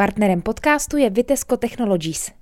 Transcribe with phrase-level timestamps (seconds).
[0.00, 2.32] Partnerem podcastu je Vitesco Technologies.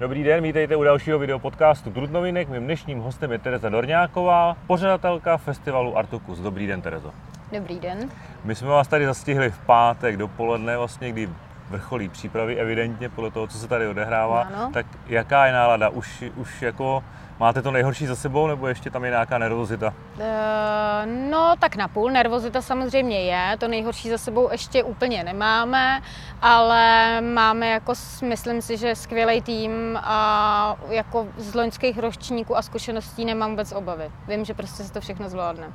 [0.00, 2.48] Dobrý den, vítejte u dalšího videopodcastu Trudnovinek.
[2.48, 6.38] Mým dnešním hostem je Tereza Dorňáková, pořadatelka festivalu Artukus.
[6.38, 7.12] Dobrý den, Terezo.
[7.52, 8.10] Dobrý den.
[8.44, 11.28] My jsme vás tady zastihli v pátek dopoledne, vlastně, kdy
[11.70, 14.40] vrcholí přípravy evidentně podle toho, co se tady odehrává.
[14.42, 14.70] Ano.
[14.72, 15.88] Tak jaká je nálada?
[15.88, 17.04] Už, už jako
[17.38, 19.94] máte to nejhorší za sebou, nebo ještě tam je nějaká nervozita?
[20.20, 22.10] Eh, No, tak na půl.
[22.10, 23.56] Nervozita samozřejmě je.
[23.58, 26.02] To nejhorší za sebou ještě úplně nemáme,
[26.42, 27.92] ale máme jako,
[28.22, 34.10] myslím si, že skvělý tým a jako z loňských ročníků a zkušeností nemám vůbec obavy.
[34.28, 35.66] Vím, že prostě se to všechno zvládne.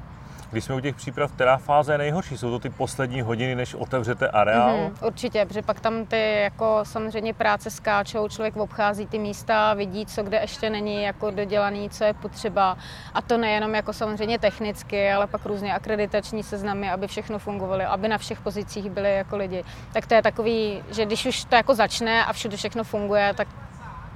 [0.52, 2.38] Když jsme u těch příprav, která fáze je nejhorší?
[2.38, 4.78] Jsou to ty poslední hodiny, než otevřete areál?
[4.78, 10.06] Mhm, určitě, protože pak tam ty jako samozřejmě práce skáčou, člověk obchází ty místa, vidí,
[10.06, 12.78] co kde ještě není jako dodělaný, co je potřeba.
[13.14, 18.08] A to nejenom jako samozřejmě technicky, ale pak různě akreditační seznamy, aby všechno fungovalo, aby
[18.08, 19.64] na všech pozicích byli jako lidi.
[19.94, 23.48] Tak to je takový, že když už to jako začne a všude všechno funguje, tak,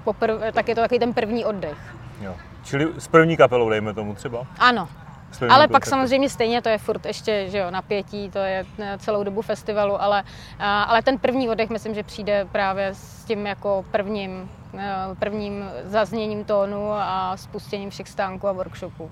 [0.04, 1.78] poprv, tak je to takový ten první oddech.
[2.22, 2.36] Jo.
[2.64, 4.48] Čili s první kapelou, dejme tomu třeba?
[4.60, 4.90] Ano,
[5.50, 9.24] ale pak samozřejmě stejně to je furt ještě že jo, napětí, to je eh, celou
[9.24, 10.24] dobu festivalu, ale,
[10.60, 15.70] a, ale ten první oddech myslím, že přijde právě s tím jako prvním, eh, prvním
[15.84, 19.12] zazněním tónu a spustěním všech stánků a workshopů.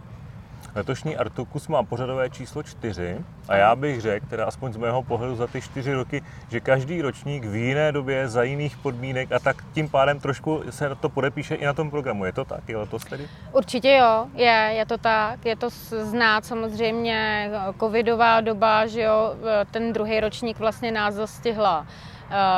[0.78, 5.36] Letošní Artukus má pořadové číslo 4 a já bych řekl, teda aspoň z mého pohledu
[5.36, 9.64] za ty čtyři roky, že každý ročník v jiné době, za jiných podmínek a tak
[9.73, 12.25] tím pádem trošku se to podepíše i na tom programu.
[12.25, 12.69] Je to tak?
[12.69, 13.28] Je letos tedy?
[13.52, 15.69] Určitě jo, je, je to tak, je to
[16.02, 19.36] znát samozřejmě covidová doba, že jo,
[19.72, 21.88] ten druhý ročník vlastně nás zastihla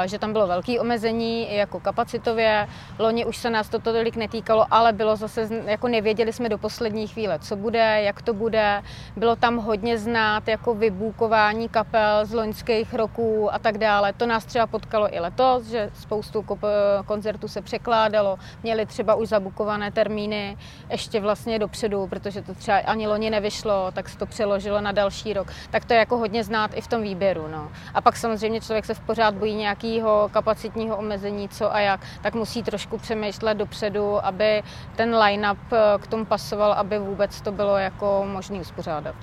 [0.06, 2.68] že tam bylo velké omezení jako kapacitově.
[3.00, 7.08] Loni už se nás to tolik netýkalo, ale bylo zase, jako nevěděli jsme do poslední
[7.08, 8.84] chvíle, co bude, jak to bude.
[9.16, 14.14] Bylo tam hodně znát jako vybůkování kapel z loňských roků a tak dále.
[14.14, 19.28] To nás třeba potkalo i letos, že spoustu kop- koncertů se překládalo, měli třeba už
[19.28, 20.58] zabukované termíny
[20.90, 25.34] ještě vlastně dopředu, protože to třeba ani loni nevyšlo, tak se to přeložilo na další
[25.34, 25.48] rok.
[25.70, 27.48] Tak to je jako hodně znát i v tom výběru.
[27.52, 27.72] No.
[27.94, 32.34] A pak samozřejmě člověk se v pořád bojí nějakého kapacitního omezení, co a jak, tak
[32.34, 34.64] musí trošku přemýšlet dopředu, aby
[34.96, 39.16] ten line-up eh, k tomu pasoval, aby vůbec to bylo jako možné uspořádat.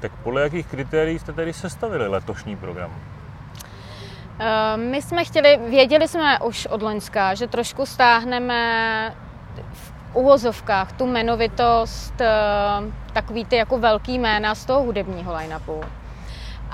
[0.00, 2.90] Tak podle jakých kritérií jste tedy sestavili letošní program?
[4.40, 9.14] Eh, My jsme chtěli, věděli jsme už od Loňska, že trošku stáhneme
[9.72, 12.28] v uvozovkách tu jmenovitost, eh,
[13.12, 15.80] takový ty jako velký jména z toho hudebního line-upu.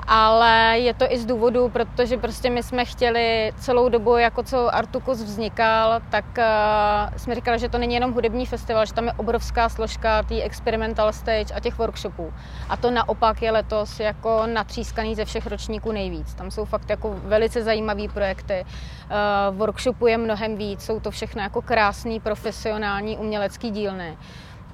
[0.07, 4.75] Ale je to i z důvodu, protože prostě my jsme chtěli celou dobu, jako co
[4.75, 9.13] Artukus vznikal, tak uh, jsme říkali, že to není jenom hudební festival, že tam je
[9.13, 12.33] obrovská složka té experimental stage a těch workshopů.
[12.69, 16.33] A to naopak je letos jako natřískaný ze všech ročníků nejvíc.
[16.33, 18.65] Tam jsou fakt jako velice zajímavé projekty.
[18.65, 24.17] Uh, workshopu je mnohem víc, jsou to všechno jako krásný, profesionální umělecký dílny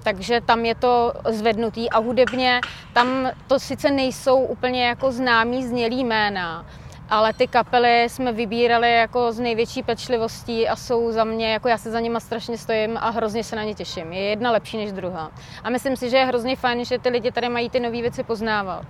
[0.08, 2.62] takže tam je to zvednutý a hudebně
[2.94, 6.66] tam to sice nejsou úplně jako známý znělý jména,
[7.10, 11.78] ale ty kapely jsme vybírali jako z největší pečlivostí a jsou za mě, jako já
[11.78, 14.14] se za nima strašně stojím a hrozně se na ně těším.
[14.14, 15.32] Je jedna lepší než druhá.
[15.64, 18.24] A myslím si, že je hrozně fajn, že ty lidi tady mají ty nové věci
[18.24, 18.86] poznávat.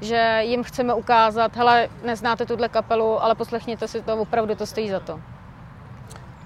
[0.00, 4.90] Že jim chceme ukázat, hele, neznáte tuhle kapelu, ale poslechněte si to, opravdu to stojí
[4.90, 5.20] za to.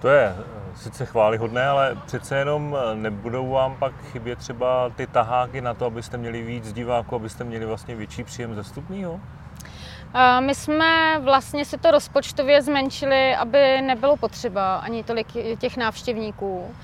[0.01, 0.37] To je
[0.77, 5.87] sice chválihodné, ale přece jenom eh, nebudou vám pak chybět třeba ty taháky na to,
[5.87, 9.21] abyste měli víc diváků, abyste měli vlastně větší příjem ze vstupního?
[10.15, 15.27] A My jsme vlastně si to rozpočtově zmenšili, aby nebylo potřeba ani tolik
[15.59, 16.75] těch návštěvníků.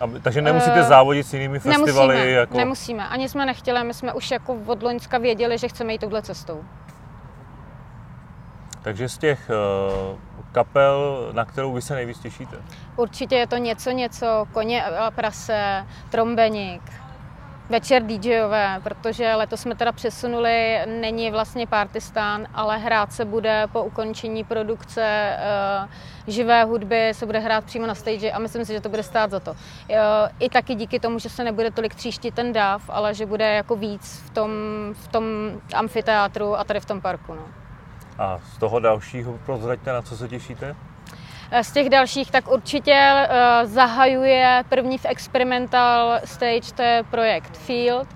[0.00, 2.14] Aby, takže nemusíte Eh, závodit s jinými festivaly?
[2.14, 2.56] Nemusíme, jako...
[2.56, 3.08] nemusíme.
[3.08, 6.64] Ani jsme nechtěli, my jsme už jako od Loňska věděli, že chceme jít touhle cestou.
[8.82, 9.50] Takže z těch
[10.52, 12.56] kapel, na kterou vy se nejvíc těšíte?
[12.96, 16.82] Určitě je to něco, něco, koně a prase, trombeník,
[17.70, 23.82] večer DJové, protože letos jsme teda přesunuli, není vlastně partystán, ale hrát se bude po
[23.82, 25.88] ukončení produkce eh,
[26.26, 29.30] živé hudby, se bude hrát přímo na stage a myslím si, že to bude stát
[29.30, 29.54] za to.
[29.90, 29.98] Eh,
[30.38, 33.76] I taky díky tomu, že se nebude tolik tříštit ten dáv, ale že bude jako
[33.76, 34.50] víc v tom,
[34.92, 35.24] v tom
[35.74, 37.34] amfiteátru a tady v tom parku.
[37.34, 37.59] No.
[38.18, 40.76] A z toho dalšího prozraďte, na co se těšíte?
[41.62, 48.08] Z těch dalších tak určitě uh, zahajuje první v experimental stage, to je projekt Field.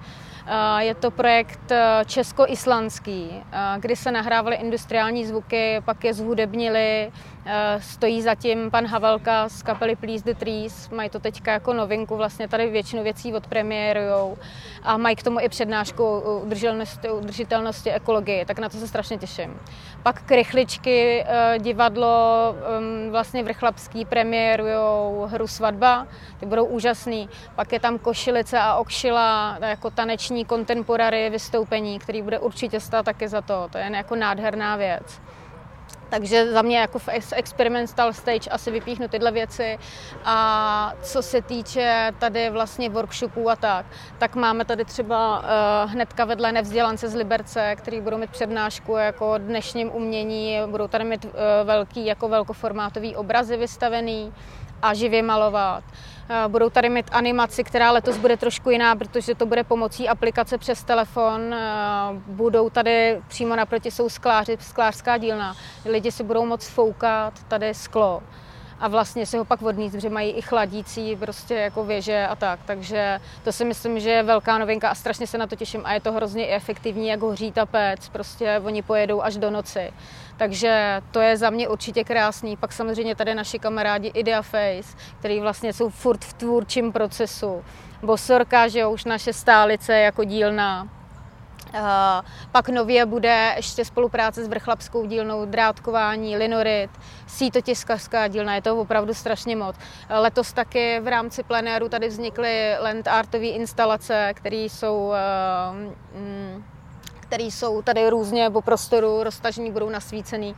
[0.44, 1.76] Uh, je to projekt uh,
[2.06, 7.12] česko-islandský, uh, kdy se nahrávaly industriální zvuky, pak je zhudebnili
[7.46, 12.16] Eh, stojí zatím pan Havelka z kapely Please the Trees, mají to teďka jako novinku,
[12.16, 14.38] vlastně tady většinu věcí odpremiérujou
[14.82, 19.60] a mají k tomu i přednášku udržitelnosti, udržitelnosti ekologie, tak na to se strašně těším.
[20.02, 26.06] Pak krychličky, eh, divadlo ehm, vlastně vrchlapský premiérujou hru Svatba,
[26.40, 27.28] ty budou úžasný.
[27.54, 33.28] Pak je tam Košilice a Okšila, jako taneční contemporary vystoupení, který bude určitě stát taky
[33.28, 35.20] za to, to je jako nádherná věc.
[36.10, 39.78] Takže za mě jako v experimental stage asi vypíchnu tyhle věci.
[40.24, 43.86] A co se týče tady vlastně workshopů a tak,
[44.18, 49.38] tak máme tady třeba uh, hnedka vedle nevzdělance z Liberce, který budou mít přednášku jako
[49.38, 51.30] dnešním umění, budou tady mít uh,
[51.64, 54.32] velký jako velkoformátový obrazy vystavený
[54.82, 55.84] a živě malovat.
[56.28, 60.58] Eh, budou tady mít animaci, která letos bude trošku jiná, protože to bude pomocí aplikace
[60.58, 61.54] přes telefon.
[61.54, 61.58] Eh,
[62.26, 65.56] budou tady přímo naproti jsou skláři, sklářská dílna.
[65.84, 68.22] Lidi si budou moct foukat tady sklo
[68.80, 72.60] a vlastně si ho pak odníst, protože mají i chladící prostě jako věže a tak.
[72.64, 75.92] Takže to si myslím, že je velká novinka a strašně se na to těším a
[75.92, 79.92] je to hrozně efektivní, jak hoří ta pec, prostě oni pojedou až do noci.
[80.36, 82.56] Takže to je za mě určitě krásný.
[82.56, 87.64] Pak samozřejmě tady naši kamarádi Ideaface, který vlastně jsou furt v tvůrčím procesu.
[88.02, 90.88] Bosorka, že jo, už naše stálice jako dílna,
[92.52, 96.90] pak nově bude ještě spolupráce s vrchlapskou dílnou, drátkování, linorit,
[97.26, 99.76] sítotiskařská dílna, je to opravdu strašně moc.
[100.10, 105.12] Letos taky v rámci plenéru tady vznikly land artové instalace, které jsou
[106.14, 106.64] mm,
[107.20, 110.56] které jsou tady různě po prostoru roztažení, budou nasvícený.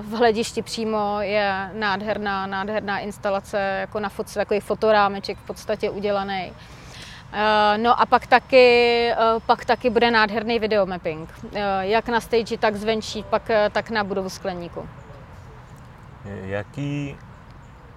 [0.00, 6.52] V hledišti přímo je nádherná, nádherná instalace, jako na fotce, takový fotorámeček v podstatě udělaný.
[7.32, 8.66] Eh, no a pak taky,
[9.10, 9.16] eh,
[9.46, 14.28] pak taky bude nádherný videomapping, eh, jak na stage, tak zvenčí, pak, tak na budovu
[14.28, 14.88] skleníku.
[16.24, 17.16] Jaký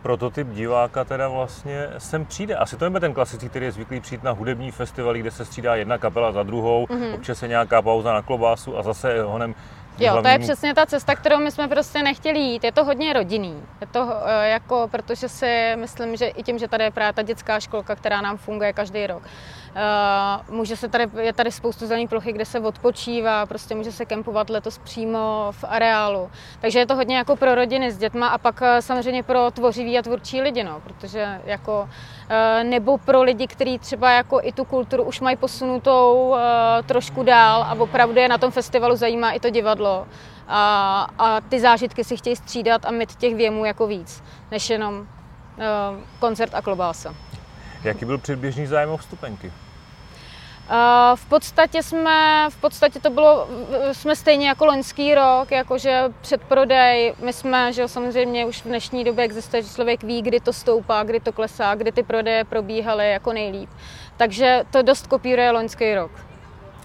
[0.01, 2.55] prototyp diváka teda vlastně sem přijde.
[2.55, 5.75] Asi to je ten klasický, který je zvyklý přijít na hudební festivaly, kde se střídá
[5.75, 7.15] jedna kapela za druhou, mm-hmm.
[7.15, 9.55] občas je nějaká pauza na klobásu a zase honem
[9.99, 10.23] Jo, hlavní...
[10.23, 12.63] to je přesně ta cesta, kterou my jsme prostě nechtěli jít.
[12.63, 13.63] Je to hodně rodinný.
[13.81, 14.11] Je to uh,
[14.43, 18.21] jako, protože si myslím, že i tím, že tady je právě ta dětská školka, která
[18.21, 19.23] nám funguje každý rok,
[19.73, 24.05] Uh, může se tady, je tady spoustu zelených plochy, kde se odpočívá, prostě může se
[24.05, 26.31] kempovat letos přímo v areálu.
[26.61, 29.99] Takže je to hodně jako pro rodiny s dětma a pak uh, samozřejmě pro tvořivý
[29.99, 34.65] a tvůrčí lidi, no, protože jako uh, nebo pro lidi, kteří třeba jako i tu
[34.65, 36.35] kulturu už mají posunutou
[36.85, 39.82] trošku dál a opravdu je na tom festivalu zajímá i to divadlo.
[40.47, 45.07] A, a ty zážitky si chtějí střídat a mít těch věmů jako víc, než jenom
[46.19, 47.15] koncert a klobása.
[47.83, 49.53] Jaký byl předběžný zájem o vstupenky?
[51.15, 53.47] V podstatě jsme, v podstatě to bylo,
[53.91, 59.25] jsme stejně jako loňský rok, jakože předprodej, my jsme, že samozřejmě už v dnešní době
[59.25, 63.33] existuje, že člověk ví, kdy to stoupá, kdy to klesá, kdy ty prodeje probíhaly jako
[63.33, 63.69] nejlíp.
[64.17, 66.11] Takže to dost kopíruje loňský rok.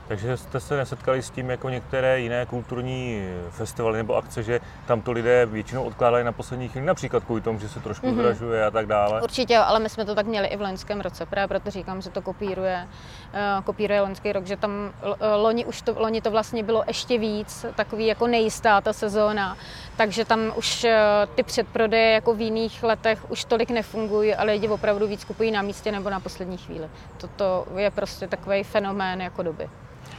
[0.08, 5.00] Takže jste se nesetkali s tím jako některé jiné kulturní festivaly nebo akce, že tam
[5.00, 8.14] to lidé většinou odkládají na poslední chvíli, například kvůli tomu, že se trošku mm-hmm.
[8.14, 9.22] zdražuje a tak dále?
[9.22, 12.10] Určitě, ale my jsme to tak měli i v loňském roce, právě proto říkám, že
[12.10, 12.88] to kopíruje,
[13.34, 17.18] uh, kopíruje loňský rok, že tam uh, loni, už to, loni to vlastně bylo ještě
[17.18, 19.56] víc, takový jako nejistá ta sezóna,
[19.96, 20.90] takže tam už uh,
[21.34, 25.62] ty předprodeje jako v jiných letech už tolik nefungují, ale lidi opravdu víc kupují na
[25.62, 26.88] místě nebo na poslední chvíli.
[27.16, 29.70] Toto je prostě takový fenomén jako doby.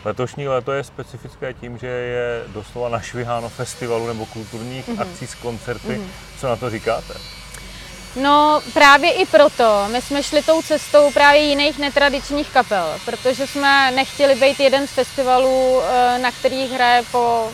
[0.06, 5.02] Letošní léto je specifické tím, že je doslova našviháno festivalu nebo kulturních mm-hmm.
[5.02, 5.88] akcí s koncerty.
[5.88, 6.40] Mm-hmm.
[6.40, 7.14] Co na to říkáte?
[8.16, 9.88] No právě i proto.
[9.92, 14.92] My jsme šli tou cestou právě jiných netradičních kapel, protože jsme nechtěli být jeden z
[14.92, 17.52] festivalů, eh, na kterých hraje po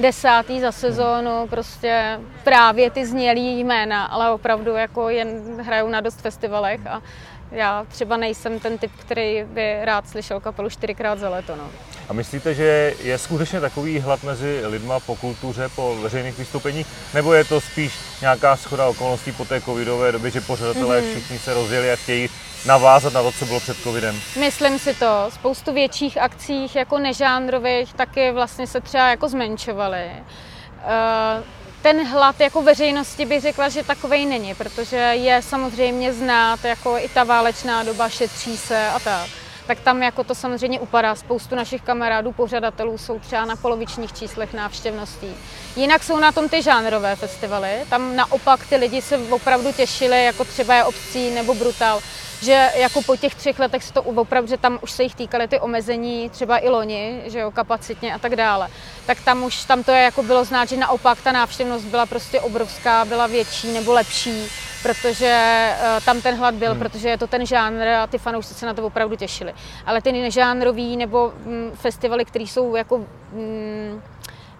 [0.00, 6.20] desátý za sezónu prostě právě ty znělý jména, ale opravdu jako jen hrajou na dost
[6.20, 7.02] festivalech a
[7.52, 11.56] já třeba nejsem ten typ, který by rád slyšel kapelu čtyřikrát za leto.
[11.56, 11.70] No.
[12.08, 17.34] A myslíte, že je skutečně takový hlad mezi lidma po kultuře, po veřejných vystoupeních, nebo
[17.34, 21.10] je to spíš nějaká schoda okolností po té covidové době, že pořadatelé mm-hmm.
[21.10, 22.28] všichni se rozjeli a chtějí
[22.66, 24.20] navázat na to, co bylo před covidem?
[24.40, 25.26] Myslím si to.
[25.28, 29.89] Spoustu větších akcích, jako nežánrových, taky vlastně se třeba jako zmenšovaly.
[29.98, 31.44] Uh,
[31.82, 37.08] ten hlad jako veřejnosti bych řekla, že takovej není, protože je samozřejmě znát jako i
[37.08, 39.28] ta válečná doba, šetří se a tak.
[39.66, 41.14] tak tam jako to samozřejmě upadá.
[41.14, 45.34] Spoustu našich kamarádů, pořadatelů jsou třeba na polovičních číslech návštěvností.
[45.76, 50.44] Jinak jsou na tom ty žánrové festivaly, tam naopak ty lidi se opravdu těšili, jako
[50.44, 52.00] třeba je Obcí nebo Brutal,
[52.42, 55.48] že jako po těch třech letech se to opravdu, že tam už se jich týkaly
[55.48, 58.68] ty omezení, třeba i loni, že jo, kapacitně a tak dále,
[59.06, 62.40] tak tam už, tam to je jako bylo znát, že naopak ta návštěvnost byla prostě
[62.40, 64.44] obrovská, byla větší nebo lepší,
[64.82, 66.78] protože uh, tam ten hlad byl, hmm.
[66.78, 69.54] protože je to ten žánr a ty fanoušci se na to opravdu těšili.
[69.86, 72.98] Ale ty nežánrový nebo mm, festivaly, které jsou jako
[73.32, 74.02] mm,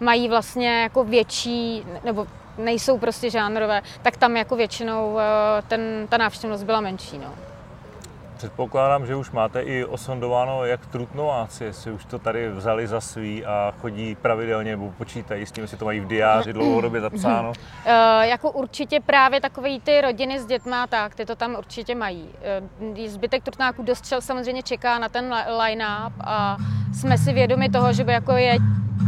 [0.01, 2.27] mají vlastně jako větší, nebo
[2.59, 5.21] nejsou prostě žánrové, tak tam jako většinou uh,
[5.69, 7.19] ten, ta návštěvnost byla menší.
[7.19, 7.50] No.
[8.41, 13.45] Předpokládám, že už máte i osondováno, jak trutnováci, jestli už to tady vzali za svý
[13.45, 17.49] a chodí pravidelně nebo počítají s tím, jestli to mají v diáři dlouhodobě zapsáno.
[17.49, 17.55] Uh,
[18.23, 22.29] jako určitě právě takové ty rodiny s dětma, tak ty to tam určitě mají.
[22.91, 26.57] Uh, zbytek trutnáků dost samozřejmě čeká na ten line-up a
[26.95, 28.59] jsme si vědomi toho, že by jako je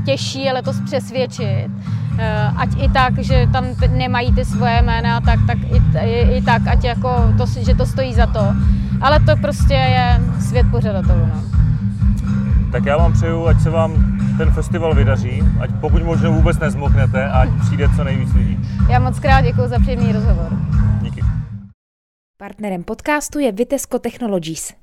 [0.07, 1.71] těžší je letos přesvědčit.
[2.19, 3.65] Eh, ať i tak, že tam
[3.97, 7.87] nemají ty svoje jména, tak, tak i, i, i tak, ať jako to, že to
[7.87, 8.53] stojí za to.
[9.03, 11.27] Ale to prostě je svět pořadatelů.
[11.27, 11.43] No.
[12.73, 17.25] Tak já vám přeju, ať se vám ten festival vydaří, ať pokud možno vůbec nezmoknete
[17.25, 18.59] a ať přijde co nejvíc lidí.
[18.89, 20.53] Já moc krát děkuji za příjemný rozhovor.
[21.03, 21.21] Díky.
[22.39, 24.82] Partnerem podcastu je Vitesco Technologies.